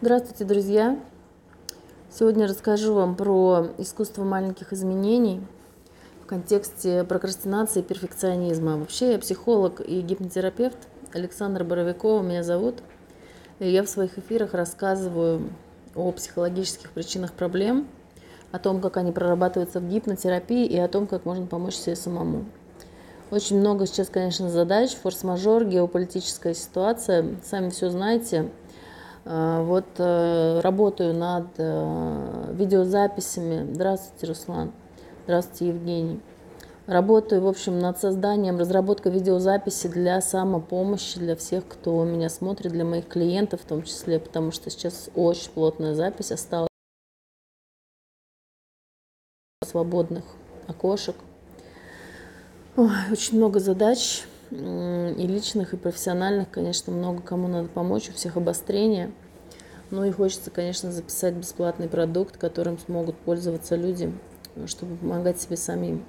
[0.00, 0.98] Здравствуйте, друзья!
[2.10, 5.40] Сегодня расскажу вам про искусство маленьких изменений
[6.22, 8.76] в контексте прокрастинации и перфекционизма.
[8.76, 10.76] Вообще я психолог и гипнотерапевт.
[11.14, 12.82] Александра Боровикова меня зовут.
[13.60, 15.48] И я в своих эфирах рассказываю
[15.94, 17.86] о психологических причинах проблем,
[18.50, 22.44] о том, как они прорабатываются в гипнотерапии и о том, как можно помочь себе самому.
[23.30, 27.36] Очень много сейчас, конечно, задач, форс-мажор, геополитическая ситуация.
[27.44, 28.50] Сами все знаете.
[29.26, 33.72] А, вот э, работаю над э, видеозаписями.
[33.72, 34.72] Здравствуйте, Руслан.
[35.24, 36.20] Здравствуйте, Евгений.
[36.86, 42.84] Работаю, в общем, над созданием, разработкой видеозаписи для самопомощи, для всех, кто меня смотрит, для
[42.84, 46.68] моих клиентов в том числе, потому что сейчас очень плотная запись осталась
[49.64, 50.24] свободных
[50.68, 51.16] окошек.
[52.76, 58.36] Ой, очень много задач и личных, и профессиональных, конечно, много кому надо помочь, у всех
[58.36, 59.10] обострение.
[59.90, 64.12] Ну и хочется, конечно, записать бесплатный продукт, которым смогут пользоваться люди,
[64.66, 66.04] чтобы помогать себе самим.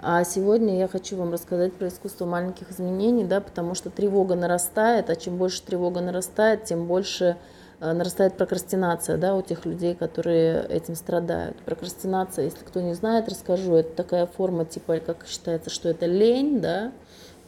[0.00, 5.10] А сегодня я хочу вам рассказать про искусство маленьких изменений, да, потому что тревога нарастает,
[5.10, 7.36] а чем больше тревога нарастает, тем больше
[7.82, 11.56] Э, нарастает прокрастинация да, у тех людей, которые этим страдают.
[11.64, 16.60] Прокрастинация, если кто не знает, расскажу, это такая форма, типа, как считается, что это лень,
[16.60, 16.92] да,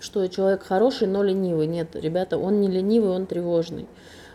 [0.05, 1.67] что человек хороший, но ленивый.
[1.67, 3.87] Нет, ребята, он не ленивый, он тревожный.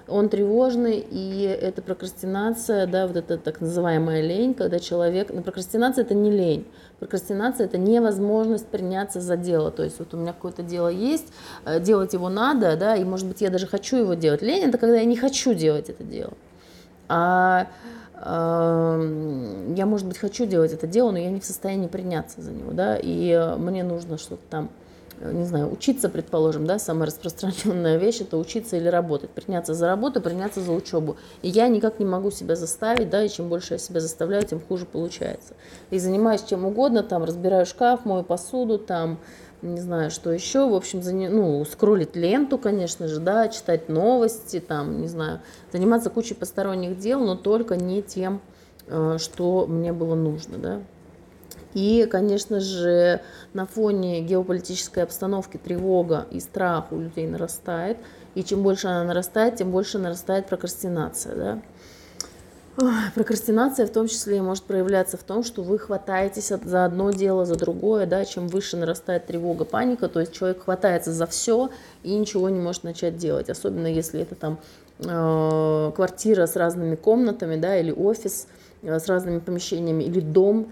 [0.08, 6.04] Он тревожный, и это прокрастинация, да, вот эта так называемая лень, когда человек, ну, прокрастинация
[6.04, 6.66] это не лень,
[7.00, 11.28] прокрастинация это невозможность приняться за дело, то есть вот у меня какое-то дело есть,
[11.66, 14.42] э, делать его надо, да, и может быть я даже хочу его делать.
[14.42, 16.34] Лень это когда я не хочу делать это дело,
[17.08, 17.68] а
[18.16, 22.52] э, я, может быть, хочу делать это дело, но я не в состоянии приняться за
[22.52, 24.70] него, да, и э, мне нужно что-то там
[25.22, 30.22] не знаю, учиться, предположим, да, самая распространенная вещь, это учиться или работать, приняться за работу,
[30.22, 31.18] приняться за учебу.
[31.42, 34.62] И я никак не могу себя заставить, да, и чем больше я себя заставляю, тем
[34.62, 35.54] хуже получается.
[35.90, 39.20] И занимаюсь чем угодно, там, разбираю шкаф, мою посуду, там,
[39.62, 44.62] не знаю, что еще, в общем, за, ну, скроллить ленту, конечно же, да, читать новости,
[44.62, 45.42] там, не знаю,
[45.72, 48.42] заниматься кучей посторонних дел, но только не тем,
[48.88, 50.82] э, что мне было нужно, да.
[51.74, 53.22] И, конечно же,
[53.54, 57.98] на фоне геополитической обстановки тревога и страх у людей нарастает.
[58.36, 61.36] И чем больше она нарастает, тем больше нарастает прокрастинация.
[61.36, 61.62] Да?
[63.14, 67.56] Прокрастинация в том числе может проявляться в том, что вы хватаетесь за одно дело, за
[67.56, 71.72] другое, да, чем выше нарастает тревога, паника, то есть человек хватается за все
[72.04, 74.60] и ничего не может начать делать, особенно если это там
[75.00, 78.48] э, квартира с разными комнатами, да, или офис
[78.82, 80.72] э, с разными помещениями, или дом,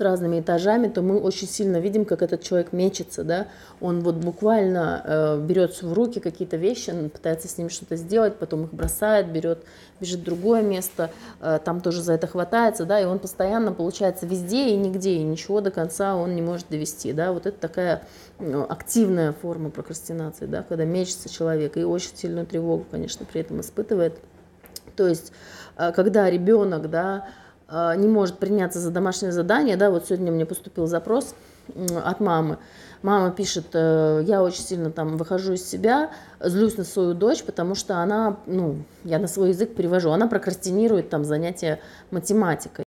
[0.00, 3.48] с разными этажами, то мы очень сильно видим, как этот человек мечется, да,
[3.82, 8.64] он вот буквально э, берет в руки какие-то вещи, пытается с ними что-то сделать, потом
[8.64, 9.62] их бросает, берет,
[10.00, 11.10] бежит в другое место,
[11.42, 15.22] э, там тоже за это хватается, да, и он постоянно, получается, везде и нигде, и
[15.22, 18.02] ничего до конца он не может довести, да, вот это такая
[18.38, 23.60] ну, активная форма прокрастинации, да, когда мечется человек и очень сильную тревогу, конечно, при этом
[23.60, 24.18] испытывает.
[24.96, 25.30] То есть,
[25.76, 27.26] э, когда ребенок, да,
[27.70, 31.34] не может приняться за домашнее задание, да, вот сегодня мне поступил запрос
[32.04, 32.58] от мамы.
[33.02, 37.74] Мама пишет, э, я очень сильно там выхожу из себя, злюсь на свою дочь, потому
[37.74, 42.84] что она, ну, я на свой язык перевожу, она прокрастинирует там занятия математикой.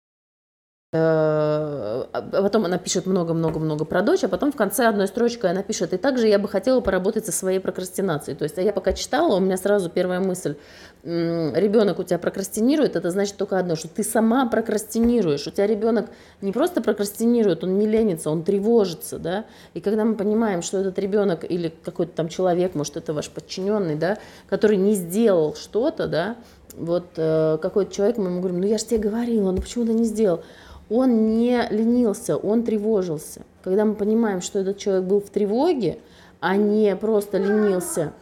[2.42, 5.96] Потом она пишет много-много-много про дочь, а потом в конце одной строчкой она пишет, и
[5.96, 8.36] также я бы хотела поработать со своей прокрастинацией.
[8.36, 10.56] То есть а я пока читала, у меня сразу первая мысль,
[11.02, 15.46] ребенок у тебя прокрастинирует, это значит только одно, что ты сама прокрастинируешь.
[15.46, 19.44] У тебя ребенок не просто прокрастинирует, он не ленится, он тревожится, да.
[19.74, 23.94] И когда мы понимаем, что этот ребенок или какой-то там человек, может это ваш подчиненный,
[23.94, 24.18] да,
[24.48, 26.36] который не сделал что-то, да,
[26.76, 29.92] вот э, какой-то человек, мы ему говорим, ну я же тебе говорила, ну почему ты
[29.92, 30.42] не сделал?
[30.90, 33.42] Он не ленился, он тревожился.
[33.62, 36.00] Когда мы понимаем, что этот человек был в тревоге,
[36.40, 38.12] а не просто ленился.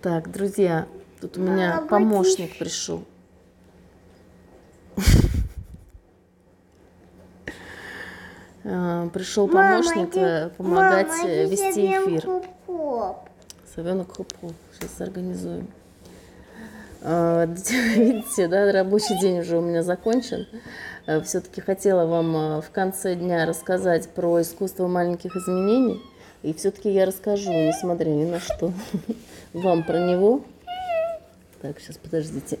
[0.00, 0.86] Так, друзья,
[1.20, 3.04] тут у меня помощник пришел.
[8.62, 12.24] Пришел помощник э, помогать э, вести эфир.
[13.74, 14.52] Совенок хоп-хоп.
[14.72, 15.66] Сейчас организуем.
[17.02, 17.46] А,
[17.96, 20.46] видите, да, рабочий день уже у меня закончен.
[21.06, 26.02] Э, Все-таки хотела вам э, в конце дня рассказать про искусство маленьких изменений.
[26.42, 28.72] И все-таки я расскажу, несмотря ни на что,
[29.52, 30.42] вам про него.
[31.60, 32.58] Так, сейчас подождите.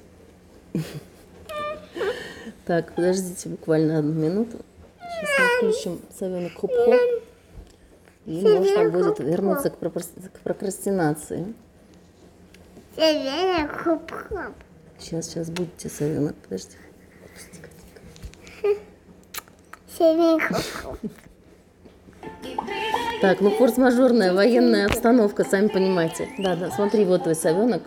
[2.66, 4.58] Так, подождите буквально одну минуту.
[4.98, 6.94] Сейчас мы включим совенок хоп-хоп.
[8.26, 9.76] и можно будет вернуться к,
[13.66, 14.54] к прокрастинации.
[14.98, 16.76] Сейчас, сейчас будете совенок, подожди.
[23.20, 26.28] Так, ну форс-мажорная военная обстановка, сами понимаете.
[26.38, 27.82] Да, да, смотри, вот твой совенок.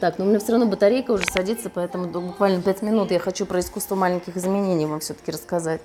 [0.00, 3.18] Так, но ну, у меня все равно батарейка уже садится, поэтому буквально 5 минут я
[3.18, 5.80] хочу про искусство маленьких изменений вам все-таки рассказать.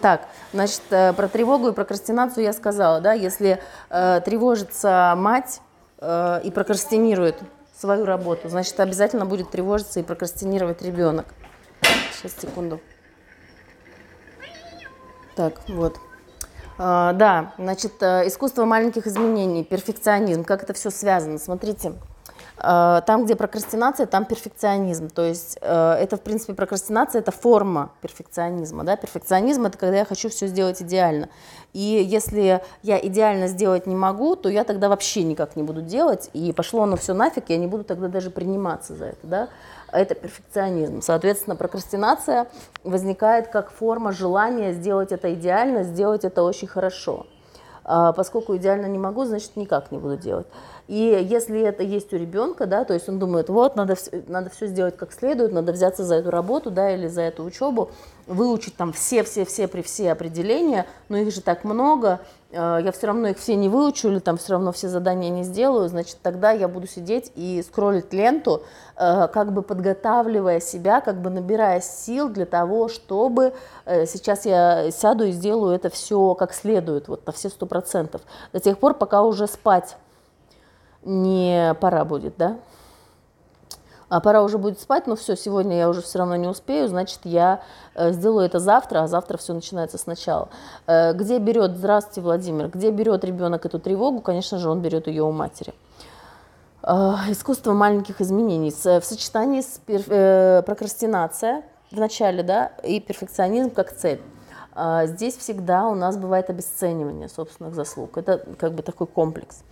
[0.00, 5.60] Так, значит, э, про тревогу и прокрастинацию я сказала, да, если э, тревожится мать
[5.98, 7.36] э, и прокрастинирует
[7.82, 11.26] свою работу, значит, обязательно будет тревожиться и прокрастинировать ребенок.
[12.12, 12.80] Сейчас, секунду.
[15.34, 15.98] Так, вот.
[16.78, 21.38] А, да, значит, э, искусство маленьких изменений, перфекционизм, как это все связано.
[21.38, 21.94] Смотрите,
[22.56, 25.08] там, где прокрастинация, там перфекционизм.
[25.08, 28.84] То есть э, это, в принципе, прокрастинация– это форма перфекционизма.
[28.84, 28.96] Да?
[28.96, 31.28] Перфекционизм– это когда я хочу все сделать идеально.
[31.72, 36.28] И если я идеально сделать не могу, то я тогда вообще никак не буду делать,
[36.34, 39.26] и пошло оно все нафиг, я не буду тогда даже приниматься за это.
[39.26, 39.48] Да?
[39.90, 41.02] Это перфекционизм.
[41.02, 42.46] Соответственно, прокрастинация
[42.84, 47.26] возникает как форма желания сделать это идеально, сделать это очень хорошо.
[47.84, 50.46] А поскольку идеально не могу, значит никак не буду делать.
[50.92, 53.96] И если это есть у ребенка, да, то есть он думает, вот, надо,
[54.28, 57.90] надо все сделать как следует, надо взяться за эту работу, да, или за эту учебу,
[58.26, 63.28] выучить там все-все-все при все определения, но их же так много, э, я все равно
[63.28, 66.68] их все не выучу, или там все равно все задания не сделаю, значит, тогда я
[66.68, 68.62] буду сидеть и скроллить ленту,
[68.98, 73.54] э, как бы подготавливая себя, как бы набирая сил для того, чтобы
[73.86, 78.20] э, сейчас я сяду и сделаю это все как следует, вот на все сто процентов,
[78.52, 79.96] до тех пор, пока уже спать
[81.04, 82.56] не пора будет, да?
[84.12, 87.20] А пора уже будет спать, но все, сегодня я уже все равно не успею, значит,
[87.24, 87.62] я
[87.94, 90.50] э, сделаю это завтра, а завтра все начинается сначала.
[90.86, 94.20] Э, где берет, здравствуйте, Владимир, где берет ребенок эту тревогу?
[94.20, 95.72] Конечно же, он берет ее у матери.
[96.82, 99.80] Э, искусство маленьких изменений в сочетании с
[100.66, 104.20] прокрастинация в начале, да, и перфекционизм как цель.
[105.04, 108.18] Здесь всегда у нас бывает обесценивание собственных заслуг.
[108.18, 109.62] Это как бы такой комплекс.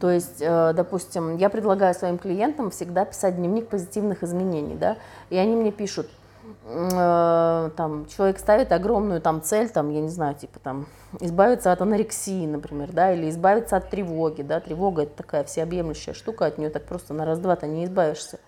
[0.00, 4.96] То есть, э, допустим, я предлагаю своим клиентам всегда писать дневник позитивных изменений, да,
[5.28, 6.08] и они мне пишут,
[6.64, 10.86] э, там, человек ставит огромную там цель, там, я не знаю, типа там,
[11.20, 16.46] избавиться от анорексии, например, да, или избавиться от тревоги, да, тревога это такая всеобъемлющая штука,
[16.46, 18.38] от нее так просто на раз-два-то не избавишься.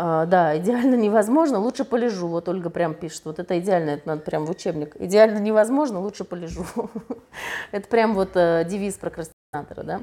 [0.00, 2.28] А, да, идеально невозможно, лучше полежу.
[2.28, 4.94] Вот Ольга прям пишет, вот это идеально, это надо прям в учебник.
[4.96, 6.64] Идеально невозможно, лучше полежу.
[7.72, 10.00] Это прям вот э, девиз прокрастинатора, да.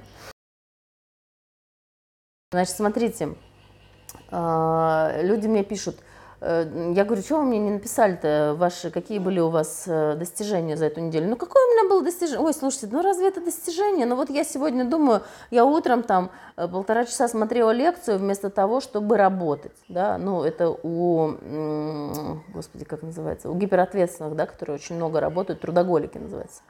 [2.55, 3.35] Значит, смотрите,
[4.31, 5.97] а, люди мне пишут,
[6.39, 10.77] э, я говорю, что вы мне не написали-то ваши, какие были у вас э, достижения
[10.77, 11.27] за эту неделю?
[11.27, 12.39] Ну, какое у меня было достижение?
[12.39, 14.05] Ой, слушайте, ну разве это достижение?
[14.05, 18.79] Ну вот я сегодня думаю, я утром там э, полтора часа смотрела лекцию вместо того,
[18.79, 21.33] чтобы работать, да, ну это у,
[22.53, 26.61] господи, как называется, у гиперответственных, да, которые очень много работают, трудоголики называется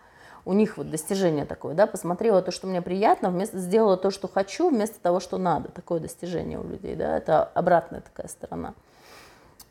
[0.46, 4.28] у них вот достижение такое, да, посмотрела то, что мне приятно, вместо, сделала то, что
[4.28, 5.70] хочу, вместо того, что надо.
[5.70, 8.74] Такое достижение у людей, да, это обратная такая сторона.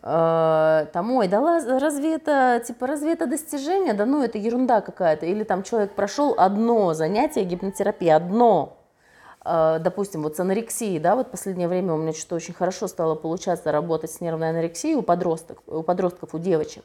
[0.02, 1.40] А, там, ой, да
[1.80, 3.94] разве это, типа, разве это достижение?
[3.94, 5.24] Да ну, это ерунда какая-то.
[5.24, 8.76] Или там человек прошел одно занятие гипнотерапии, одно,
[9.40, 13.14] а, допустим, вот с анорексией, да, вот последнее время у меня что-то очень хорошо стало
[13.14, 16.84] получаться работать с нервной анорексией у подростков, у подростков, у девочек.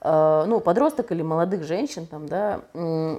[0.00, 2.60] Э, ну, подросток или молодых женщин, там, да,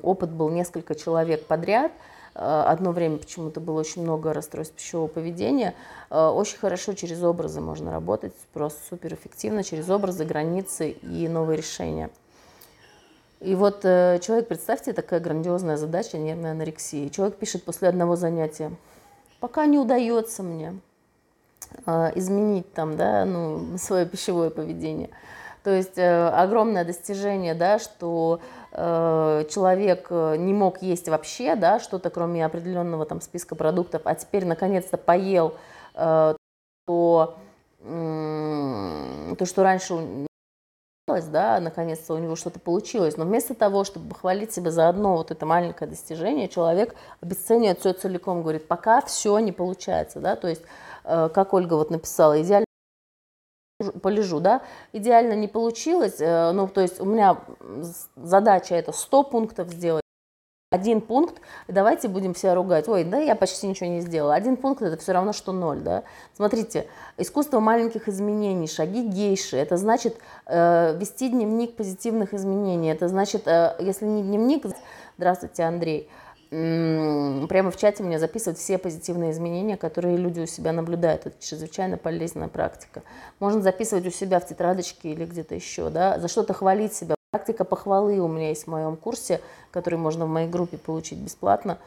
[0.01, 1.91] опыт был несколько человек подряд,
[2.35, 5.75] э, одно время почему-то было очень много расстройств пищевого поведения.
[6.09, 11.57] Э, очень хорошо через образы можно работать, просто супер эффективно через образы, границы и новые
[11.57, 12.09] решения.
[13.41, 17.07] И вот человек, представьте, такая грандиозная задача нервной анорексии.
[17.07, 18.73] Человек пишет после одного занятия,
[19.39, 20.77] пока не удается мне
[22.15, 25.09] изменить там, да, ну, свое пищевое поведение–
[25.63, 28.39] то есть э, огромное достижение, да, что
[28.71, 34.15] э, человек э, не мог есть вообще, да, что-то кроме определенного там списка продуктов, а
[34.15, 35.55] теперь наконец-то поел
[35.95, 36.35] э,
[36.85, 37.37] то,
[37.81, 40.27] э, то, что раньше
[41.31, 43.17] да, наконец-то у него что-то получилось.
[43.17, 47.93] Но вместо того, чтобы хвалить себя за одно вот это маленькое достижение, человек обесценивает все
[47.93, 50.61] целиком, говорит, пока все не получается, да, то есть,
[51.03, 52.65] э, как Ольга вот написала, идеально
[53.99, 54.61] полежу, да,
[54.93, 57.37] идеально не получилось, э, ну, то есть у меня
[58.15, 60.03] задача это 100 пунктов сделать,
[60.71, 64.35] один пункт, давайте будем все ругать, ой, да, я почти ничего не сделала.
[64.35, 66.03] Один пункт это все равно, что ноль, да.
[66.35, 66.85] Смотрите,
[67.17, 73.77] искусство маленьких изменений, шаги гейши, это значит э, вести дневник позитивных изменений, это значит, э,
[73.79, 74.67] если не дневник,
[75.17, 76.07] здравствуйте, Андрей,
[76.49, 81.25] прямо в чате мне записывать все позитивные изменения, которые люди у себя наблюдают.
[81.27, 83.03] Это чрезвычайно полезная практика.
[83.39, 87.15] Можно записывать у себя в тетрадочке или где-то еще, да, за что-то хвалить себя.
[87.31, 91.77] Практика похвалы у меня есть в моем курсе, который можно в моей группе получить бесплатно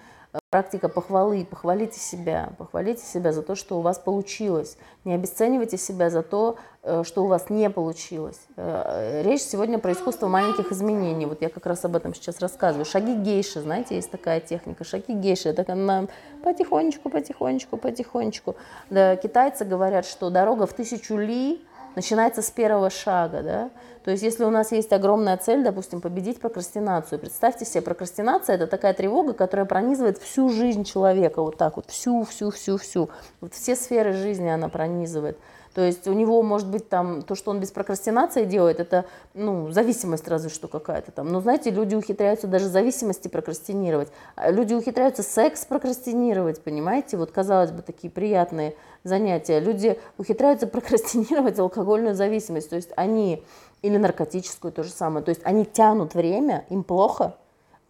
[0.51, 4.77] практика похвалы, похвалите себя, похвалите себя за то, что у вас получилось.
[5.05, 8.41] Не обесценивайте себя за то, э, что у вас не получилось.
[8.57, 11.27] Э, речь сегодня про искусство маленьких изменений.
[11.27, 12.85] Вот я как раз об этом сейчас рассказываю.
[12.85, 14.85] Шаги гейши, знаете, есть такая техника.
[14.85, 16.07] Шаги гейши, это она
[16.43, 18.57] потихонечку, потихонечку, потихонечку.
[18.91, 21.63] Да, китайцы говорят, что дорога в тысячу ли
[21.97, 23.71] начинается с первого шага, да,
[24.05, 28.67] то есть если у нас есть огромная цель, допустим, победить прокрастинацию, представьте себе, прокрастинация– это
[28.67, 33.11] такая тревога, которая пронизывает всю жизнь человека, вот так вот, всю, всю, всю, всю.
[33.41, 35.39] Вот все сферы жизни она пронизывает.
[35.75, 39.71] То есть у него может быть там то, что он без прокрастинации делает, это ну,
[39.71, 41.29] зависимость разве что какая-то там.
[41.33, 44.09] Но знаете, люди ухитряются даже зависимости прокрастинировать.
[44.49, 47.17] Люди ухитряются секс прокрастинировать, понимаете?
[47.17, 49.61] Вот казалось бы такие приятные занятия.
[49.61, 52.71] Люди ухитряются прокрастинировать алкогольную зависимость.
[52.71, 53.43] То есть они
[53.83, 55.25] или наркотическую то же самое.
[55.25, 57.37] То есть они тянут время, им плохо,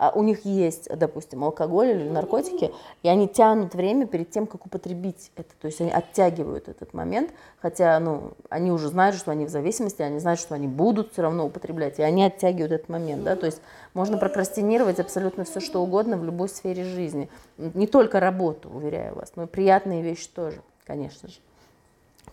[0.02, 2.73] а у них есть, допустим, алкоголь или наркотики,
[3.04, 5.50] и они тянут время перед тем, как употребить это.
[5.61, 10.02] То есть они оттягивают этот момент, хотя ну, они уже знают, что они в зависимости,
[10.02, 13.23] они знают, что они будут все равно употреблять, и они оттягивают этот момент.
[13.23, 13.37] Да?
[13.37, 13.61] То есть
[13.95, 17.31] можно прокрастинировать абсолютно все, что угодно в любой сфере жизни.
[17.57, 21.37] Не только работу, уверяю вас, но и приятные вещи тоже, конечно же.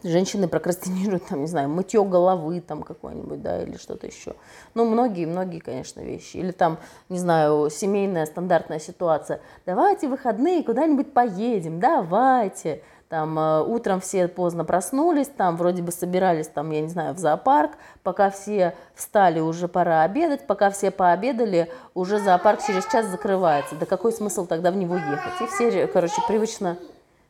[0.01, 4.35] Женщины прокрастинируют, там, не знаю, мытье головы там какое-нибудь, да, или что-то еще.
[4.73, 6.37] Ну, многие-многие, конечно, вещи.
[6.37, 6.77] Или там,
[7.09, 9.41] не знаю, семейная стандартная ситуация.
[9.65, 12.81] Давайте выходные куда-нибудь поедем, давайте.
[13.09, 17.17] Там э, утром все поздно проснулись, там вроде бы собирались, там, я не знаю, в
[17.17, 17.71] зоопарк.
[18.03, 20.47] Пока все встали, уже пора обедать.
[20.47, 23.75] Пока все пообедали, уже зоопарк через час закрывается.
[23.75, 25.41] Да какой смысл тогда в него ехать?
[25.41, 26.77] И все, короче, привычно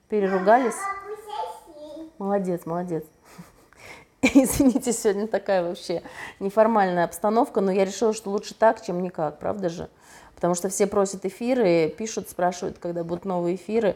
[0.10, 0.76] переругались.
[2.20, 3.06] Молодец, молодец.
[4.22, 6.04] Извините, сегодня такая вообще
[6.42, 9.90] неформальная обстановка, но я решила, что лучше так, чем никак, правда же?
[10.36, 13.96] Потому что все просят эфиры, пишут, спрашивают, когда будут новые эфиры.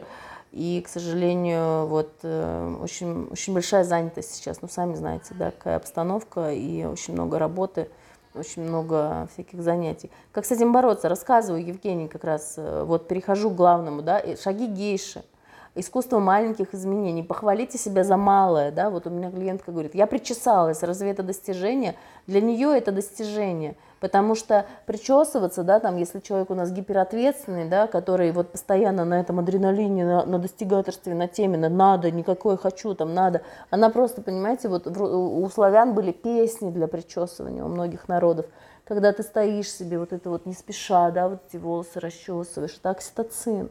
[0.52, 4.62] И, к сожалению, вот э, очень, очень большая занятость сейчас.
[4.62, 7.90] Ну, сами знаете, да, какая обстановка и очень много работы,
[8.34, 10.10] очень много всяких занятий.
[10.32, 11.10] Как с этим бороться?
[11.10, 12.54] Рассказываю, Евгений, как раз.
[12.56, 15.24] Э, вот перехожу к главному, да, шаги гейши–
[15.74, 17.22] искусство маленьких изменений.
[17.22, 18.70] Похвалите себя за малое.
[18.70, 18.90] Да?
[18.90, 21.96] Вот у меня клиентка говорит, я причесалась, разве это достижение?
[22.26, 23.76] Для нее это достижение.
[24.00, 29.18] Потому что причесываться, да, там, если человек у нас гиперответственный, да, который вот постоянно на
[29.18, 33.40] этом адреналине, на, на достигаторстве, на теме, на надо, никакое хочу, там надо,
[33.70, 38.44] она просто, понимаете, вот у славян были песни для причесывания у многих народов,
[38.84, 42.90] когда ты стоишь себе вот это вот не спеша, да, вот эти волосы расчесываешь, это
[42.90, 43.70] окситоцин.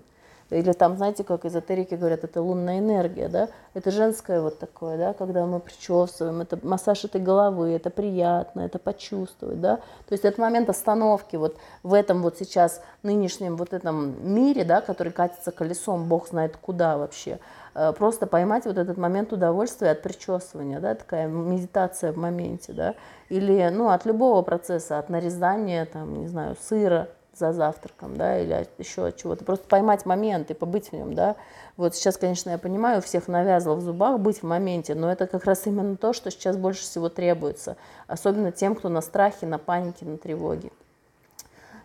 [0.49, 3.49] Или там, знаете, как эзотерики говорят, это лунная энергия, да?
[3.73, 8.77] Это женское вот такое, да, когда мы причесываем, это массаж этой головы, это приятно, это
[8.77, 9.77] почувствовать, да?
[9.77, 14.81] То есть это момент остановки вот в этом вот сейчас нынешнем вот этом мире, да,
[14.81, 17.39] который катится колесом, бог знает куда вообще,
[17.73, 22.95] э, просто поймать вот этот момент удовольствия от причесывания, да, такая медитация в моменте, да,
[23.29, 28.67] или, ну, от любого процесса, от нарезания, там, не знаю, сыра, за завтраком, да, или
[28.77, 29.43] еще от чего-то.
[29.43, 31.35] Просто поймать момент и побыть в нем, да.
[31.77, 35.27] Вот сейчас, конечно, я понимаю, у всех навязло в зубах быть в моменте, но это
[35.27, 37.77] как раз именно то, что сейчас больше всего требуется.
[38.07, 40.71] Особенно тем, кто на страхе, на панике, на тревоге.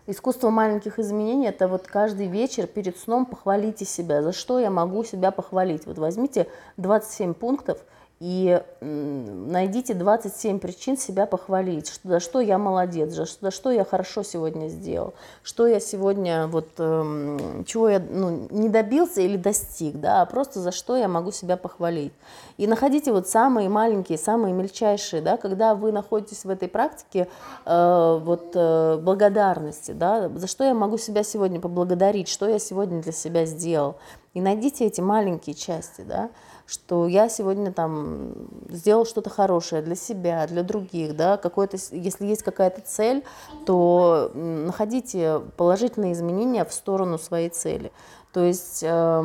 [0.07, 4.23] Искусство маленьких изменений– это вот каждый вечер перед сном похвалите себя.
[4.23, 5.85] За что я могу себя похвалить?
[5.85, 7.79] Вот возьмите 27 пунктов–
[8.19, 13.85] и найдите 27 причин себя похвалить, что, за что я молодец, за, за что я
[13.85, 19.95] хорошо сегодня сделал, что я сегодня, вот, э, чего я ну, не добился или достиг,
[19.95, 22.11] да, а просто за что я могу себя похвалить.
[22.57, 27.29] И находите вот самые маленькие, самые мельчайшие, да, когда вы находитесь в этой практике
[27.65, 33.01] э, вот, э, благодарности, да, за что я могу себя сегодня поблагодарить, что я сегодня
[33.01, 33.95] для себя сделал.
[34.33, 36.29] И найдите эти маленькие части, да,
[36.69, 38.33] что я сегодня там
[38.69, 43.23] сделал что-то хорошее для себя, для других, да, какой-то, если есть какая-то цель,
[43.65, 47.91] то находите положительные изменения в сторону своей цели.
[48.33, 49.23] То есть э,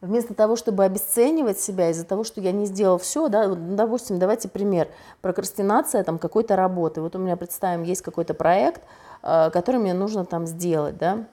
[0.00, 4.18] вместо того, чтобы обесценивать себя из-за того, что я не сделал все, да, вот, допустим,
[4.18, 4.88] давайте пример,
[5.20, 7.00] прокрастинация там какой-то работы.
[7.00, 8.82] Вот у меня, представим, есть какой-то проект,
[9.22, 11.26] э, который мне нужно там сделать, да,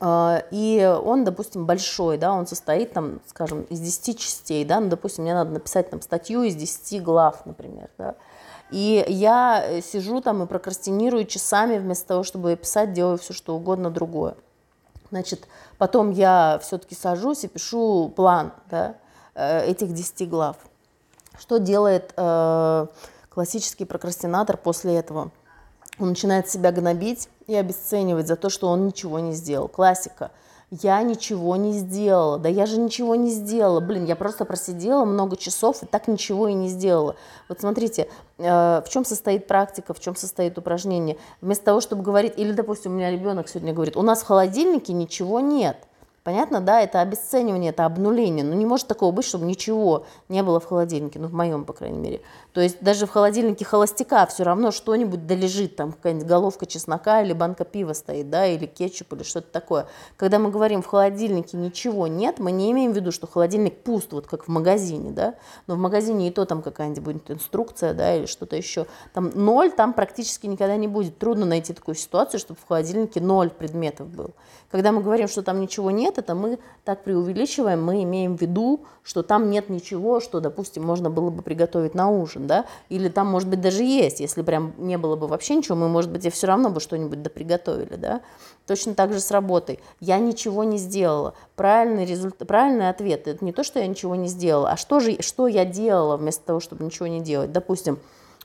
[0.00, 5.24] и он, допустим, большой, да, он состоит, там, скажем, из 10 частей, да, ну, допустим,
[5.24, 8.16] мне надо написать там статью из 10 глав, например, да,
[8.70, 13.90] и я сижу там и прокрастинирую часами вместо того, чтобы писать, делаю все, что угодно
[13.90, 14.34] другое.
[15.10, 18.96] Значит, потом я все-таки сажусь и пишу план да,
[19.34, 20.56] э, этих 10 глав.
[21.38, 22.86] Что делает э,
[23.30, 25.30] классический прокрастинатор после этого?
[25.98, 29.68] Он начинает себя гнобить и обесценивать за то, что он ничего не сделал.
[29.68, 30.30] Классика–
[30.70, 35.36] я ничего не сделала, да я же ничего не сделала, блин, я просто просидела много
[35.36, 37.16] часов и так ничего и не сделала.
[37.48, 41.16] Вот смотрите, э, в чем состоит практика, в чем состоит упражнение.
[41.40, 44.92] Вместо того, чтобы говорить, или, допустим, у меня ребенок сегодня говорит, у нас в холодильнике
[44.92, 45.78] ничего нет,
[46.28, 48.44] Понятно, да, это обесценивание, это обнуление.
[48.44, 51.72] Но не может такого быть, чтобы ничего не было в холодильнике, ну, в моем, по
[51.72, 52.20] крайней мере.
[52.52, 57.32] То есть даже в холодильнике холостяка все равно что-нибудь долежит, там какая-нибудь головка чеснока или
[57.32, 59.86] банка пива стоит, да, или кетчуп, или что-то такое.
[60.18, 64.12] Когда мы говорим в холодильнике ничего нет, мы не имеем в виду, что холодильник пуст,
[64.12, 65.34] вот как в магазине, да,
[65.66, 68.84] но в магазине и то там какая-нибудь будет инструкция, да, или что-то еще.
[69.14, 71.16] Там ноль там практически никогда не будет.
[71.16, 74.32] Трудно найти такую ситуацию, чтобы в холодильнике ноль предметов был.
[74.70, 78.84] Когда мы говорим, что там ничего нет, это мы так преувеличиваем, мы имеем в виду,
[79.02, 83.28] что там нет ничего, что, допустим, можно было бы приготовить на ужин, да, или там,
[83.28, 86.30] может быть, даже есть, если прям не было бы вообще ничего, мы, может быть, и
[86.30, 88.20] все равно бы что-нибудь доприготовили, да.
[88.66, 89.80] Точно так же с работой.
[89.98, 91.32] Я ничего не сделала.
[91.56, 95.22] Правильный, результат, правильный ответ– это не то, что я ничего не сделала, а что же,
[95.22, 97.50] что я делала вместо того, чтобы ничего не делать.
[97.50, 97.98] Допустим,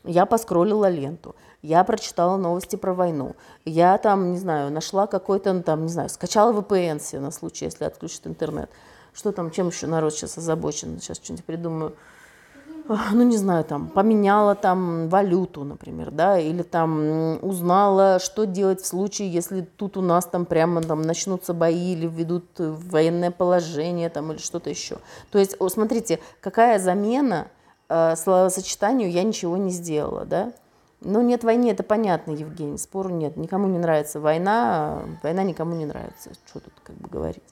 [0.04, 5.64] я поскролила ленту, я прочитала новости про войну, я там, не знаю, нашла какой-то, ну,
[5.64, 8.70] там, не знаю, скачала VPN себе на случай, если отключат интернет.
[9.14, 11.00] Что там, чем еще народ сейчас озабочен?
[11.00, 11.94] Сейчас что-нибудь придумаю.
[12.88, 18.86] Ну, не знаю, там, поменяла там валюту, например, да, или там узнала, что делать в
[18.86, 24.34] случае, если тут у нас там прямо там начнутся бои или введут военное положение там
[24.34, 24.98] или что-то еще.
[25.32, 27.48] То есть, смотрите, какая замена
[27.94, 30.52] э, словосочетанию «я ничего не сделала», да?
[31.02, 33.36] Ну, нет войны, это понятно, Евгений, спору нет.
[33.36, 37.44] Никому не нравится война, война никому не нравится, что тут как бы говорить.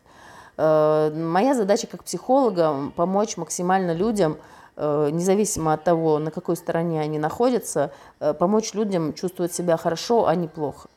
[0.57, 4.37] Э, моя задача как психолога помочь максимально людям,
[4.77, 10.27] э, независимо от того, на какой стороне они находятся, э, помочь людям чувствовать себя хорошо,
[10.27, 10.87] а не плохо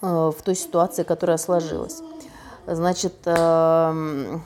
[0.00, 2.02] в той ситуации, которая сложилась.
[2.66, 4.42] Значит, эм,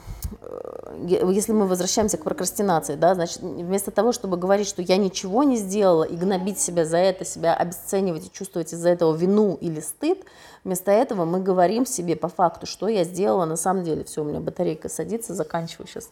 [1.07, 5.57] если мы возвращаемся к прокрастинации, да, значит, вместо того, чтобы говорить, что я ничего не
[5.57, 10.25] сделала и гнобить себя за это, себя обесценивать и чувствовать из-за этого вину или стыд,
[10.65, 14.05] вместо этого мы говорим себе по факту, что я сделала на самом деле.
[14.05, 16.11] Все, у меня батарейка садится, заканчиваю сейчас.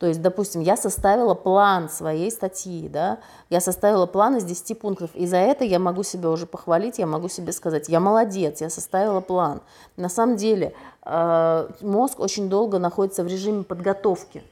[0.00, 3.18] То есть, допустим, я составила план своей статьи, да,
[3.50, 7.06] я составила план из 10 пунктов, и за это я могу себя уже похвалить, я
[7.06, 9.60] могу себе сказать, я молодец, я составила план.
[9.98, 10.72] На самом деле
[11.04, 14.42] э, мозг очень долго находится в режиме подготовки.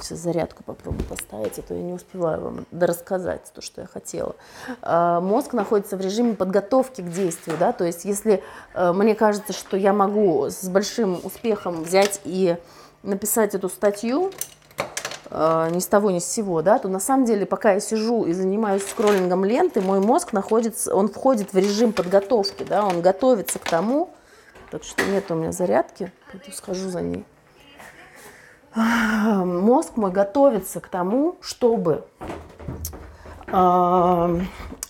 [0.00, 4.34] Сейчас зарядку попробую поставить, а то я не успеваю вам рассказать то, что я хотела.
[4.82, 8.42] Э, мозг находится в режиме подготовки к действию, да, то есть если
[8.74, 12.56] э, мне кажется, что я могу с большим успехом взять и
[13.04, 14.32] написать эту статью,
[15.30, 18.24] э, ни с того ни с сего, да, то на самом деле, пока я сижу
[18.24, 23.58] и занимаюсь скроллингом ленты, мой мозг находится, он входит в режим подготовки, да, он готовится
[23.58, 24.10] к тому,
[24.70, 27.24] так что нет у меня зарядки, пойду схожу за ней.
[28.74, 32.04] Мозг мой готовится к тому, чтобы
[33.46, 34.40] э,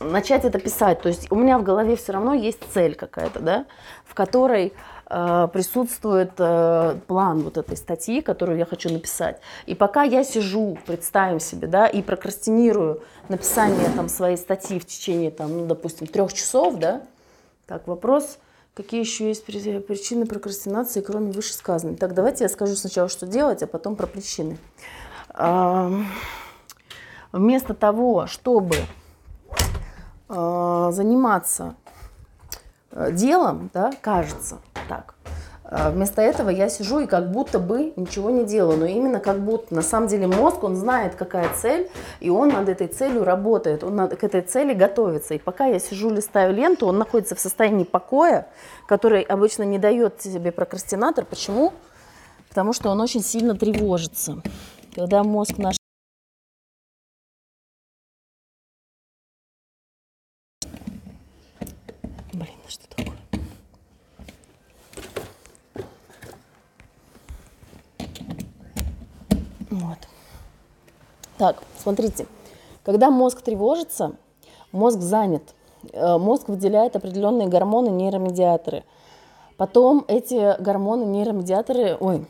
[0.01, 1.01] начать это писать.
[1.01, 3.66] То есть у меня в голове все равно есть цель какая-то, да,
[4.05, 4.72] в которой
[5.09, 9.40] присутствует э, план вот этой статьи, которую я хочу написать.
[9.64, 15.31] И пока я сижу, представим себе, да, и прокрастинирую написание там своей статьи в течение,
[15.31, 17.01] там, ну, допустим, трех часов, да,
[17.66, 18.38] так, вопрос,
[18.75, 21.97] какие еще есть причины прокрастинации, кроме вышесказанной.
[21.97, 24.59] Так, давайте я скажу сначала, что делать, а потом про причины.
[27.33, 28.77] Вместо того, чтобы
[30.29, 31.77] э, заниматься
[33.12, 35.14] делом, да, кажется, так.
[35.70, 39.40] А вместо этого я сижу и как будто бы ничего не делаю, но именно как
[39.40, 39.74] будто.
[39.74, 43.96] На самом деле мозг, он знает, какая цель, и он над этой целью работает, он
[43.96, 45.35] над, к этой цели готовится.
[45.35, 48.46] И пока я сижу, листаю ленту, он находится в состоянии покоя,
[48.87, 51.27] который обычно не дает себе прокрастинатор.
[51.27, 51.74] Почему?
[52.48, 54.40] Потому что он очень сильно тревожится.
[54.94, 55.77] Когда мозг наш
[71.38, 72.27] Так, смотрите,
[72.85, 74.16] когда мозг тревожится,
[74.72, 75.42] мозг занят,
[75.92, 78.83] э, мозг выделяет определенные гормоны, нейромедиаторы.
[79.57, 82.27] Потом эти гормоны, нейромедиаторы, ой,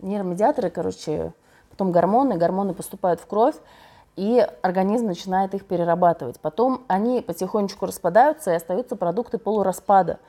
[0.00, 1.32] нейромедиаторы, короче,
[1.70, 3.56] потом гормоны, гормоны поступают в кровь,
[4.14, 6.38] и организм начинает их перерабатывать.
[6.38, 10.20] Потом они потихонечку распадаются, и остаются продукты полураспада,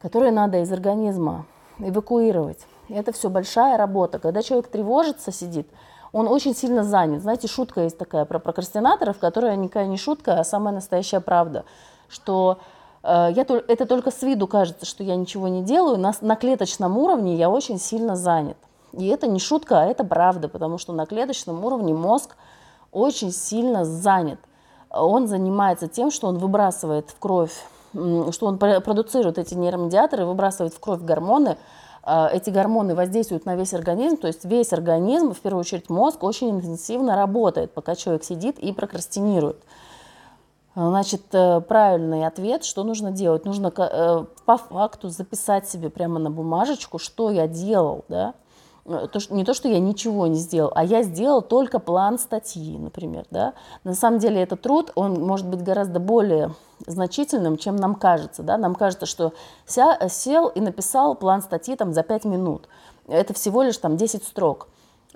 [0.00, 1.44] которые надо из организма
[1.78, 2.66] эвакуировать.
[2.88, 4.18] Это все большая работа.
[4.18, 5.68] Когда человек тревожится, сидит,
[6.16, 7.20] он очень сильно занят.
[7.20, 11.66] Знаете, шутка есть такая про прокрастинаторов, которая никакая не шутка, а самая настоящая правда,
[12.08, 12.58] что
[13.02, 16.96] э, я, это только с виду кажется, что я ничего не делаю, на, на клеточном
[16.96, 18.56] уровне я очень сильно занят.
[18.94, 22.34] И это не шутка, а это правда, потому что на клеточном уровне мозг
[22.92, 24.38] очень сильно занят.
[24.88, 27.52] Он занимается тем, что он выбрасывает в кровь,
[27.92, 31.58] что он продуцирует эти нейромедиаторы, выбрасывает в кровь гормоны,
[32.06, 36.50] эти гормоны воздействуют на весь организм, то есть весь организм, в первую очередь мозг, очень
[36.50, 39.56] интенсивно работает, пока человек сидит и прокрастинирует.
[40.76, 43.46] Значит, э, правильный ответ, что нужно делать?
[43.46, 48.45] Нужно э, по факту записать себе прямо на бумажечку, что я делал, да, Э,
[48.86, 52.78] то, что, не то, что я ничего не сделал, а я сделал только план статьи,
[52.78, 53.26] например.
[53.30, 53.54] Да?
[53.84, 56.52] На самом деле этот труд, он может быть гораздо более
[56.86, 58.42] значительным, чем нам кажется.
[58.42, 58.58] Да?
[58.58, 59.32] Нам кажется, что
[59.66, 62.68] ся, сел и написал план статьи там, за 5 минут.
[63.08, 64.68] Это всего лишь там, 10 строк.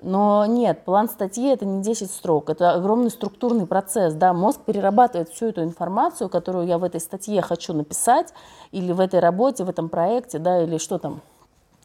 [0.03, 4.15] Но нет, план статьи это не 10 строк, это огромный структурный процесс.
[4.15, 4.33] Да?
[4.33, 8.33] Мозг перерабатывает всю эту информацию, которую я в этой статье хочу написать,
[8.71, 11.30] или в этой работе, в этом проекте, да, или что там, Э,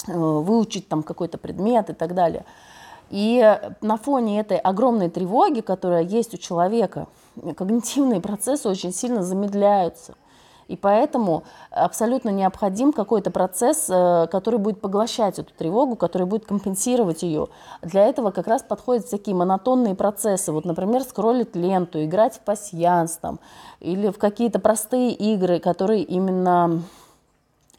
[0.07, 2.45] выучить там какой-то предмет и так далее.
[3.11, 7.07] И на фоне этой огромной тревоги, которая есть у человека,
[7.57, 10.15] когнитивные процессы очень сильно замедляются.
[10.69, 17.23] И поэтому абсолютно необходим какой-то процесс, э, который будет поглощать эту тревогу, который будет компенсировать
[17.23, 17.49] ее.
[17.83, 20.51] Для этого как раз подходят всякие монотонные процессы.
[20.51, 23.39] Вот, например, скроллить ленту, играть в пасьянс там,
[23.79, 26.83] или в какие-то простые игры, которые именно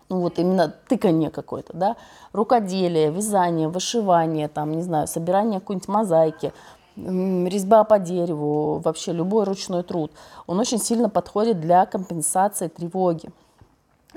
[0.10, 1.96] ну вот именно тыканье какое-то, да,
[2.32, 6.54] рукоделие, вязание, вышивание, там, не знаю, собирание какой-нибудь мозаики,
[6.96, 10.12] резьба по дереву, вообще любой ручной труд,
[10.48, 13.30] он очень сильно подходит для компенсации тревоги.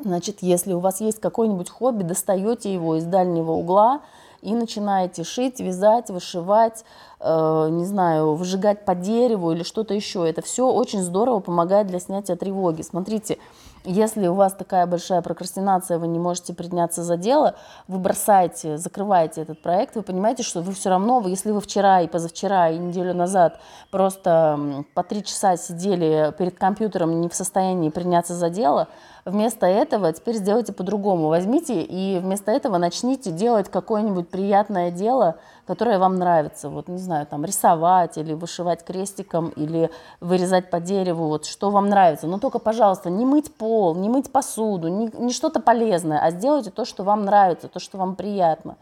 [0.03, 4.01] Значит, если у вас есть какое-нибудь хобби, достаете его из дальнего угла
[4.41, 6.85] и начинаете шить, вязать, вышивать,
[7.21, 10.29] э, не знаю, выжигать по дереву или что-то еще.
[10.29, 12.83] Это все очень здорово помогает для снятия тревоги.
[12.83, 13.39] Смотрите,
[13.85, 17.55] если у вас такая большая прокрастинация, вы не можете приняться за дело,
[17.89, 22.07] вы бросаете, закрываете этот проект, вы понимаете, что вы все равно, если вы вчера и
[22.07, 23.59] позавчера и неделю назад
[23.91, 28.89] просто по три часа сидели перед компьютером не в состоянии приняться за дело,
[29.25, 31.29] вместо этого теперь сделайте по-другому.
[31.29, 36.69] Возьмите и вместо этого начните делать какое-нибудь приятное дело, которое вам нравится.
[36.69, 41.89] Вот, не знаю, там рисовать или вышивать крестиком, или вырезать по дереву, вот что вам
[41.89, 42.27] нравится.
[42.27, 46.71] Но только, пожалуйста, не мыть пол, не мыть посуду, не, не что-то полезное, а сделайте
[46.71, 48.77] то, что вам нравится, то, что вам приятно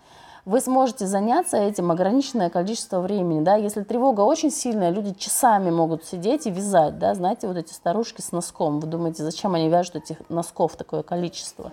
[0.49, 3.43] вы сможете заняться этим ограниченное количество времени.
[3.43, 3.57] Да?
[3.57, 6.99] Если тревога очень сильная, люди часами могут сидеть и вязать.
[6.99, 7.15] Да?
[7.15, 8.81] Знаете, вот эти старушки с носком.
[8.81, 11.71] Вы думаете, зачем они вяжут этих носков такое количество?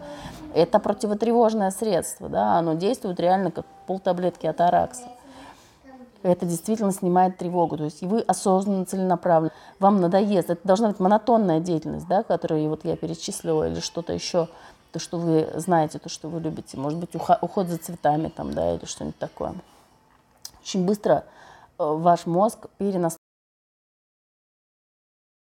[0.54, 2.28] Это противотревожное средство.
[2.28, 2.58] Да?
[2.58, 5.08] Оно действует реально как полтаблетки от аракса.
[6.22, 7.78] Это действительно снимает тревогу.
[7.78, 9.54] То есть вы осознанно, целенаправленно.
[9.80, 10.50] Вам надоест.
[10.50, 14.50] Это должна быть монотонная деятельность, да, которую вот я перечислила, или что-то еще
[14.96, 16.78] то, что вы знаете, то, что вы любите.
[16.78, 19.54] Может быть, уход за цветами там, да, или что-нибудь такое.
[20.62, 21.26] Очень быстро
[21.78, 23.25] э, ваш мозг перенастраивается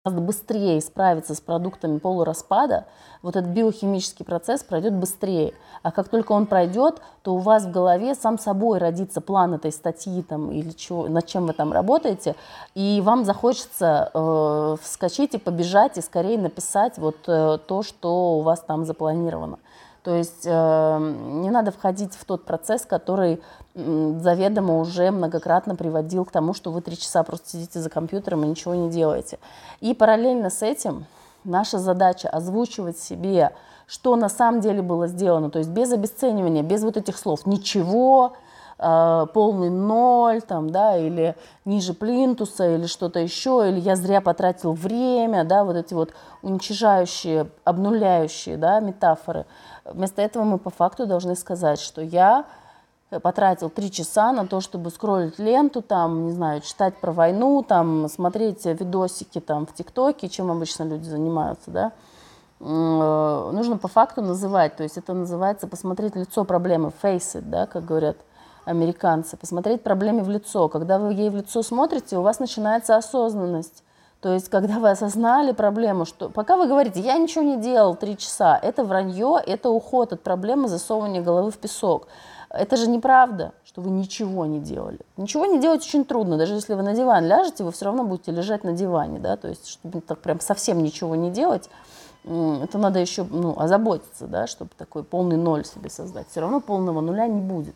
[0.03, 2.85] гораздо быстрее справиться с продуктами полураспада,
[3.21, 5.53] вот этот биохимический процесс пройдет быстрее.
[5.83, 9.71] А как только он пройдет, то у вас в голове сам собой родится план этой
[9.71, 12.35] статьи там, или чего, над чем вы там работаете,
[12.73, 18.41] и вам захочется э, вскочить и побежать, и скорее написать вот э, то, что у
[18.41, 19.59] вас там запланировано.
[20.03, 23.41] То есть э, не надо входить в тот процесс, который
[23.73, 28.47] заведомо уже многократно приводил к тому, что вы три часа просто сидите за компьютером и
[28.47, 29.39] ничего не делаете.
[29.79, 31.05] И параллельно с этим
[31.43, 33.51] наша задача озвучивать себе,
[33.85, 37.45] что на самом деле было сделано, то есть без обесценивания, без вот этих слов.
[37.45, 38.33] «ничего»,
[38.77, 44.73] э, полный ноль, там, да, или ниже плинтуса, или что-то еще, или я зря потратил
[44.73, 49.45] время, да, вот эти вот уничижающие, обнуляющие, да, метафоры–
[49.85, 52.45] Вместо этого мы по факту должны сказать, что я
[53.21, 58.07] потратил три часа на то, чтобы скроллить ленту, там, не знаю, читать про войну, там,
[58.07, 61.91] смотреть видосики там в ТикТоке, чем обычно люди занимаются, да,
[62.59, 67.83] нужно по факту называть, то есть это называется посмотреть лицо проблемы, face it, да, как
[67.85, 68.17] говорят
[68.65, 70.69] американцы, посмотреть проблеме в лицо.
[70.69, 73.83] Когда вы ей в лицо смотрите, у вас начинается осознанность.
[74.21, 78.15] То есть, когда вы осознали проблему, что пока вы говорите, я ничего не делал три
[78.15, 82.07] часа, это вранье, это уход от проблемы засовывания головы в песок.
[82.51, 84.99] Это же неправда, что вы ничего не делали.
[85.17, 86.37] Ничего не делать очень трудно.
[86.37, 89.19] Даже если вы на диван ляжете, вы все равно будете лежать на диване.
[89.19, 89.37] Да?
[89.37, 91.69] То есть, чтобы так прям совсем ничего не делать,
[92.23, 96.27] это надо еще ну, озаботиться, да, чтобы такой полный ноль себе создать.
[96.29, 97.75] Все равно полного нуля не будет.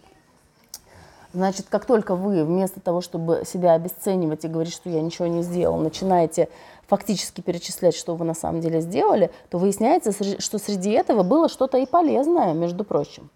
[1.35, 5.43] Значит, как только вы вместо того, чтобы себя обесценивать и говорить, что я ничего не
[5.43, 6.47] сделал, начинаете
[6.87, 11.77] фактически перечислять, что вы на самом деле сделали, то выясняется, что среди этого было что-то
[11.77, 13.29] и полезное, между прочим.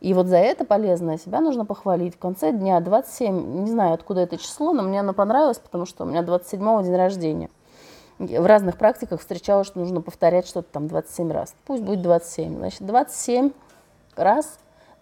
[0.00, 2.16] И вот за это полезное себя нужно похвалить.
[2.16, 6.04] В конце дня 27, не знаю, откуда это число, но мне оно понравилось, потому что
[6.04, 7.48] у меня 27 день рождения.
[8.18, 11.54] В разных практиках встречалось, что нужно повторять что-то там 27 раз.
[11.64, 12.58] Пусть будет 27.
[12.58, 13.52] Значит, 27
[14.16, 14.58] раз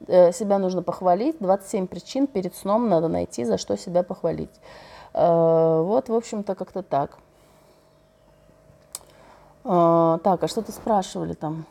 [0.07, 1.37] себя нужно похвалить.
[1.41, 4.51] 27 причин перед сном надо найти, за что себя похвалить.
[5.15, 7.19] Э, вот, в общем-то, как-то так.
[9.65, 11.67] Э, так, а что-то спрашивали там?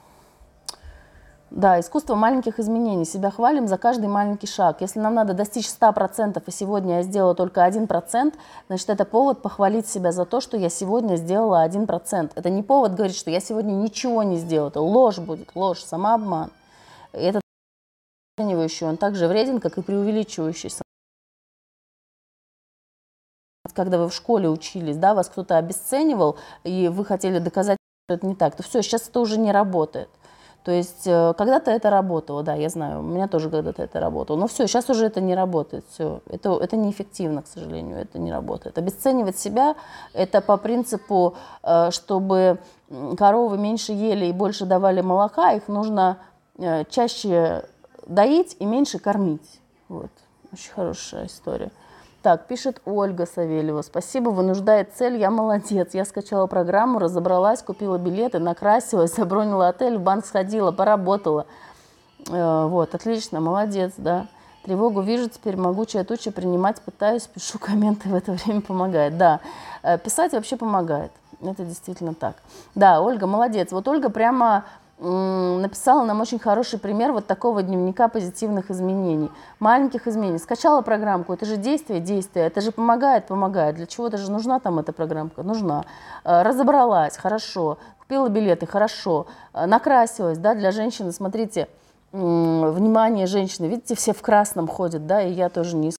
[1.51, 3.05] Да, искусство маленьких изменений.
[3.05, 4.81] Себя хвалим за каждый маленький шаг.
[4.81, 8.33] Если нам надо достичь 100%, и сегодня я сделала только 1%,
[8.67, 12.31] значит, это повод похвалить себя за то, что я сегодня сделала 1%.
[12.35, 14.69] Это не повод говорить, что я сегодня ничего не сделала.
[14.69, 16.51] Это ложь будет, ложь, самообман.
[17.13, 17.41] Это
[18.39, 20.71] Оценивающий он также вреден, как и преувеличивающий.
[23.75, 28.25] Когда вы в школе учились, да, вас кто-то обесценивал, и вы хотели доказать, что это
[28.25, 30.09] не так, то все, сейчас это уже не работает.
[30.63, 34.37] То есть э, когда-то это работало, да, я знаю, у меня тоже когда-то это работало.
[34.37, 36.21] Но все, сейчас уже это не работает, все.
[36.29, 38.77] Это, это неэффективно, к сожалению, это не работает.
[38.77, 39.75] Обесценивать себя–
[40.13, 42.59] это по принципу, э, чтобы
[43.17, 46.19] коровы меньше ели и больше давали молока, их нужно
[46.57, 47.65] э, чаще
[48.09, 49.61] доить и меньше кормить.
[49.87, 50.11] Вот.
[50.51, 51.71] Очень хорошая история.
[52.21, 53.81] Так, пишет Ольга Савельева.
[53.81, 55.93] Спасибо, вынуждает цель, я молодец.
[55.93, 61.45] Я скачала программу, разобралась, купила билеты, накрасилась, забронила отель, в банк сходила, поработала.
[62.29, 64.27] Э, вот, отлично, молодец, да.
[64.63, 69.17] Тревогу вижу, теперь могучая туча принимать, пытаюсь, пишу комменты, в это время помогает.
[69.17, 69.39] Да,
[69.83, 71.11] э, писать вообще помогает.
[71.41, 72.35] Это действительно так.
[72.75, 73.71] Да, Ольга, молодец.
[73.71, 74.65] Вот Ольга прямо
[74.99, 79.31] написала нам очень хороший пример вот такого дневника позитивных изменений.
[79.59, 80.39] Маленьких изменений.
[80.39, 83.75] Скачала программку, это же действие, действие, это же помогает, помогает.
[83.75, 85.43] Для чего даже нужна там эта программка?
[85.43, 85.85] Нужна.
[86.25, 87.77] Э, разобралась, хорошо.
[87.99, 89.27] Купила билеты, хорошо.
[89.53, 91.67] Э, накрасилась, да, для женщины, смотрите,
[92.11, 95.91] внимание женщины, видите, все в красном ходят, да, и я тоже не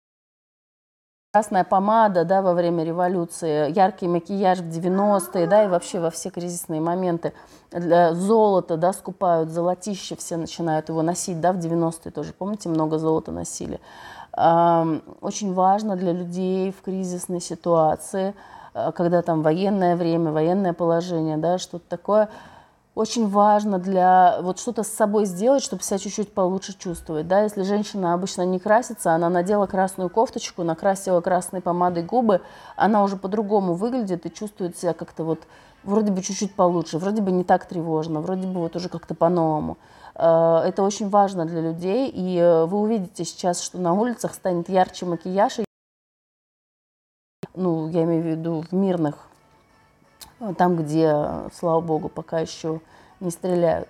[1.33, 6.31] красная помада да, во время революции, яркий макияж в 90-е, да, и вообще во все
[6.31, 7.33] кризисные моменты.
[7.73, 13.31] Золото, да, скупают, золотище все начинают его носить, да, в 90-е тоже, помните, много золота
[13.31, 13.79] носили.
[14.33, 18.35] Очень важно для людей в кризисной ситуации,
[18.75, 22.29] э, когда там военное время, военное положение, да, что-то такое–
[22.95, 27.29] очень важно для вот что-то с собой сделать, чтобы себя чуть-чуть получше чувствовать.
[27.29, 27.43] Да?
[27.43, 32.41] Если женщина обычно не красится, она надела красную кофточку, накрасила красной помадой губы,
[32.77, 35.41] она уже по-другому выглядит и чувствует себя как-то вот
[35.85, 39.79] вроде бы чуть-чуть получше, вроде бы не так тревожно, вроде бы вот уже как-то по-новому.
[40.15, 44.69] Э, это очень важно для людей, и э, вы увидите сейчас, что на улицах станет
[44.69, 45.61] ярче макияж.
[47.55, 49.30] Ну, я имею в виду в мирных
[50.57, 52.81] там, где, слава богу, пока еще
[53.21, 53.89] не стреляют.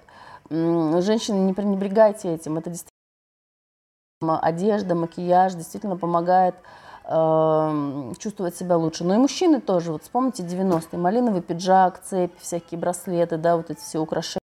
[0.50, 2.58] Женщины, не пренебрегайте этим.
[2.58, 6.56] Это действительно одежда, макияж действительно помогает
[7.04, 9.04] э, чувствовать себя лучше.
[9.04, 9.92] Но и мужчины тоже.
[9.92, 10.98] Вот вспомните 90-е.
[10.98, 14.40] Малиновый пиджак, цепь, всякие браслеты, да, вот эти все украшения.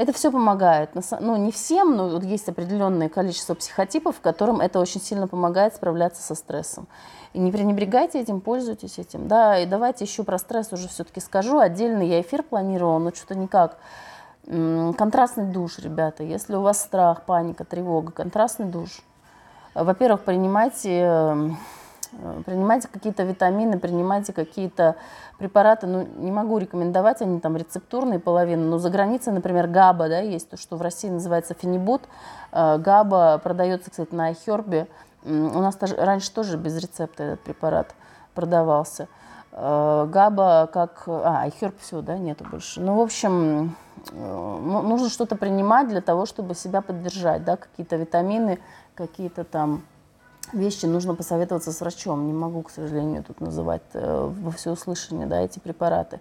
[0.00, 0.92] Это все помогает.
[1.20, 6.22] Ну, не всем, но вот есть определенное количество психотипов, которым это очень сильно помогает справляться
[6.22, 6.88] со стрессом.
[7.34, 9.28] И не пренебрегайте этим, пользуйтесь этим.
[9.28, 11.58] Да, и давайте еще про стресс уже все-таки скажу.
[11.58, 13.76] Отдельно я эфир планировала, но что-то никак.
[14.46, 16.22] Контрастный душ, ребята.
[16.22, 19.02] Если у вас страх, паника, тревога, контрастный душ.
[19.74, 21.58] Во-первых, принимайте эм,
[22.44, 24.96] принимайте какие-то витамины, принимайте какие-то
[25.38, 25.86] препараты.
[25.86, 30.50] Ну, не могу рекомендовать, они там рецептурные половины, но за границей, например, ГАБА, да, есть
[30.50, 32.02] то, что в России называется фенибут.
[32.52, 34.86] Э, ГАБА продается, кстати, на iHerb.
[35.24, 37.94] У нас раньше тоже без рецепта этот препарат
[38.34, 39.08] продавался.
[39.52, 41.04] Э, ГАБА как...
[41.06, 42.80] А, iHerb все, да, нету больше.
[42.80, 43.76] Ну, в общем,
[44.12, 48.58] ну, нужно что-то принимать для того, чтобы себя поддержать, да, какие-то витамины,
[48.94, 49.82] какие-то там
[50.52, 52.26] вещи нужно посоветоваться с врачом.
[52.26, 56.20] Не могу, к сожалению, тут называть э, во всеуслышание да, эти препараты.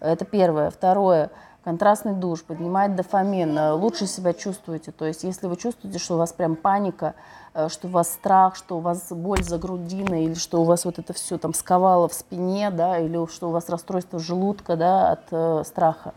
[0.00, 0.70] Это первое.
[0.70, 1.30] Второе.
[1.62, 4.92] Контрастный душ поднимает дофамин, э, лучше себя чувствуете.
[4.92, 7.14] То есть, если вы чувствуете, что у вас прям паника,
[7.52, 10.84] э, что у вас страх, что у вас боль за грудиной, или что у вас
[10.84, 15.12] вот это все там сковало в спине, да, или что у вас расстройство желудка да,
[15.12, 16.14] от э, страха,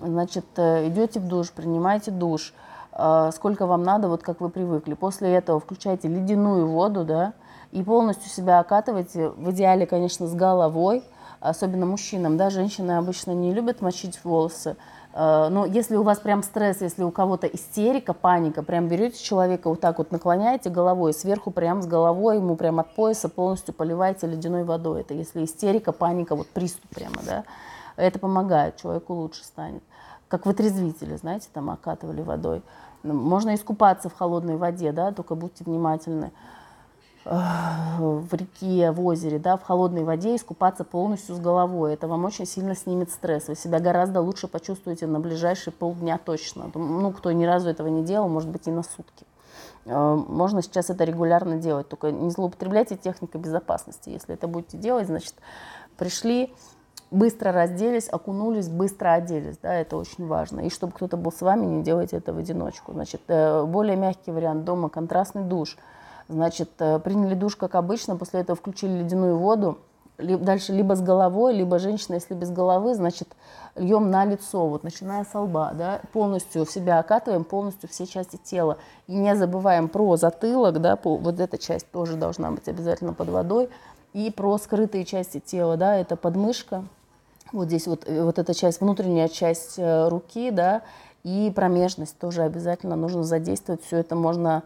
[0.00, 2.54] значит, идете в душ, принимаете душ–
[2.92, 4.94] сколько вам надо, вот как вы привыкли.
[4.94, 7.32] После этого включайте ледяную воду, да,
[7.72, 11.02] и полностью себя окатывайте, в идеале, конечно, с головой,
[11.40, 14.76] особенно мужчинам, да, женщины обычно не любят мочить волосы,
[15.12, 19.68] э, но если у вас прям стресс, если у кого-то истерика, паника, прям берете человека
[19.68, 24.26] вот так вот наклоняете головой, сверху прям с головой ему прям от пояса полностью поливаете
[24.26, 25.00] ледяной водой.
[25.00, 27.44] Это если истерика, паника, вот приступ прямо, да,
[27.96, 29.82] это помогает, человеку лучше станет.
[30.32, 32.62] Как вытрезвители, знаете, там окатывали водой.
[33.02, 36.32] Можно искупаться в холодной воде, да, только будьте внимательны
[37.26, 41.92] в реке, в озере, да, в холодной воде искупаться полностью с головой.
[41.92, 43.48] Это вам очень сильно снимет стресс.
[43.48, 46.70] Вы себя гораздо лучше почувствуете на ближайшие полдня точно.
[46.74, 49.26] Ну, кто ни разу этого не делал, может быть, и на сутки.
[49.84, 54.08] Э, можно сейчас это регулярно делать, только не злоупотребляйте техникой безопасности.
[54.08, 55.34] Если это будете делать, значит,
[55.98, 56.54] пришли,
[57.12, 60.60] быстро разделись, окунулись, быстро оделись, да, это очень важно.
[60.60, 62.92] И чтобы кто-то был с вами, не делайте это в одиночку.
[62.92, 65.78] Значит, э, более мягкий вариант дома, контрастный душ–
[66.28, 69.78] Значит, э, приняли душ, как обычно, после этого включили ледяную воду,
[70.18, 73.28] дальше либо с головой, либо женщина, если без головы, значит,
[73.74, 78.38] льем на лицо, вот начиная с лба, да, полностью в себя окатываем, полностью все части
[78.42, 78.78] тела.
[79.08, 83.68] И не забываем про затылок, да, вот эта часть тоже должна быть обязательно под водой.
[84.12, 86.84] И про скрытые части тела, да, это подмышка,
[87.52, 90.82] вот здесь вот, э, вот эта часть, внутренняя часть э, руки, да,
[91.22, 93.82] и промежность тоже обязательно нужно задействовать.
[93.84, 94.62] Все это можно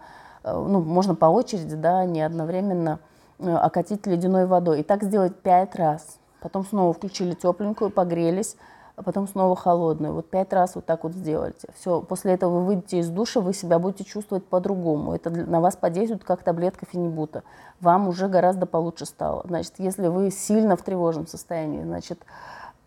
[0.46, 3.01] Э, ну, можно по очереди, да, не одновременно
[3.38, 4.81] окатить ледяной водой.
[4.81, 6.18] И так сделать пять раз.
[6.40, 8.57] Потом снова включили тепленькую, погрелись,
[8.94, 10.14] а потом снова холодную.
[10.14, 11.68] Вот пять раз вот так вот сделайте.
[11.79, 15.12] Все, после этого вы выйдете из душа, вы себя будете чувствовать по-другому.
[15.12, 17.42] Это на вас подействует как таблетка фенибута.
[17.81, 19.44] Вам уже гораздо получше стало.
[19.46, 22.20] Значит, если вы сильно в тревожном состоянии, значит,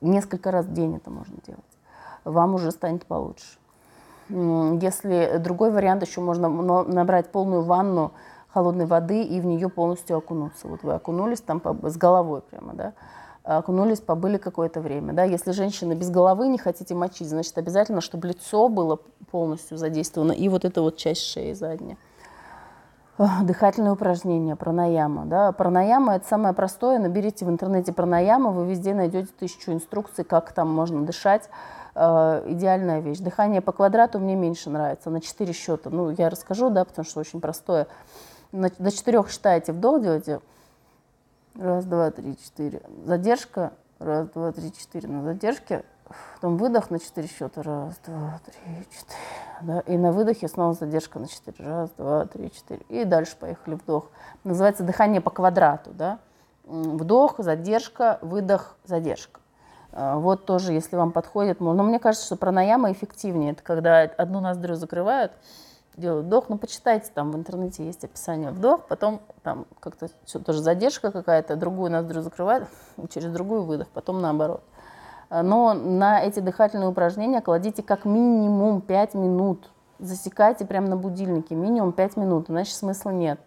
[0.02, 1.64] несколько раз в день это можно делать.
[2.26, 3.58] Вам уже станет получше.
[4.30, 6.50] Если другой вариант, еще можно
[6.84, 8.12] набрать полную ванну
[8.50, 10.68] холодной воды и в нее полностью окунуться.
[10.68, 12.94] Вот вы окунулись там с головой прямо, да,
[13.44, 15.14] окунулись, побыли какое-то время.
[15.14, 15.24] Да?
[15.24, 19.00] Если женщина без головы не хотите мочить, значит обязательно, чтобы лицо было
[19.32, 21.98] полностью задействовано и вот эта вот часть шеи задняя.
[23.43, 25.25] Дыхательные упражнения, пранаяма.
[25.25, 25.51] Да?
[25.51, 26.99] Пранаяма– это самое простое.
[26.99, 31.49] Наберите в интернете пранаяма, вы везде найдете тысячу инструкций, как там можно дышать.
[31.95, 33.19] Э, идеальная вещь.
[33.19, 35.89] Дыхание по квадрату мне меньше нравится, на 4 счета.
[35.89, 37.88] Ну, я расскажу, да, потому что очень простое.
[38.53, 40.39] На, до 4 считаете вдох, делаете.
[41.55, 42.82] Раз, два, три, четыре.
[43.03, 43.73] Задержка.
[43.99, 45.10] Раз, два, три, четыре.
[45.10, 45.84] На задержке.
[46.36, 47.62] Потом выдох на 4 счета.
[47.62, 49.19] Раз, два, три, четыре.
[49.62, 49.80] Да?
[49.82, 51.67] И на выдохе снова задержка на 4.
[51.67, 52.82] Раз, два, три, четыре.
[52.89, 54.08] И дальше поехали вдох.
[54.43, 55.91] Называется дыхание по квадрату.
[55.91, 56.19] Да?
[56.65, 59.39] Вдох, задержка, выдох, задержка.
[59.91, 63.52] А, вот тоже, если вам подходит, но мне кажется, что пранаяма эффективнее.
[63.52, 65.32] Это когда одну ноздрю закрывают,
[65.98, 70.62] делают вдох, ну почитайте, там в интернете есть описание вдох, потом там как-то все тоже
[70.62, 72.67] задержка какая-то, другую ноздрю закрывают,
[73.10, 74.63] через другую выдох, потом наоборот.
[75.30, 79.70] А, но на эти дыхательные упражнения кладите как минимум 5 минут.
[80.00, 83.39] Засекайте прямо на будильнике, минимум 5 минут, иначе смысла нет.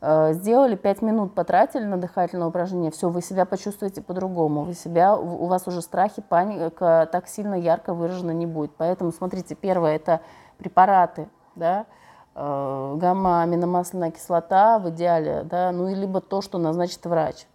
[0.00, 5.16] Э, сделали 5 минут, потратили на дыхательное упражнение, все, вы себя почувствуете по-другому, вы себя,
[5.16, 8.72] у вас уже страхи, паника так сильно ярко выражено не будет.
[8.76, 10.20] Поэтому смотрите, первое это
[10.58, 11.86] препараты, да,
[12.34, 17.46] э, гамма-аминомасляная кислота в идеале, да, ну и либо то, что назначит врач,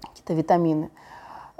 [0.00, 1.03] какие-то витамины, э,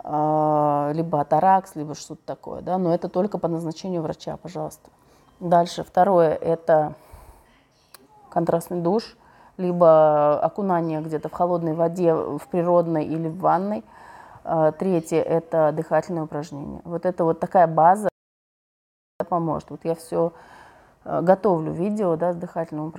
[0.05, 4.91] либо атаракс, либо что-то такое, да, но это только по назначению врача, пожалуйста.
[5.41, 6.95] Дальше, второе, это
[8.29, 9.17] контрастный душ–
[9.57, 13.85] либо окунание где-то в холодной воде, в природной или в ванной.
[14.45, 16.81] А, третье– это дыхательные упражнения.
[16.85, 18.09] Вот это вот такая база
[19.29, 19.71] поможет.
[19.71, 20.33] Вот я все
[21.05, 22.93] э, готовлю видео да, с дыхательным упражнением.